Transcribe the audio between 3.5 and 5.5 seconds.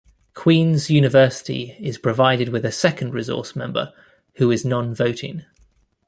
member who is non-voting.